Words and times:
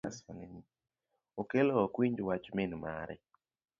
Okelo 1.41 1.73
ok 1.85 1.95
winj 1.99 2.19
wach 2.27 2.47
min 2.55 2.71
mare 2.83 3.15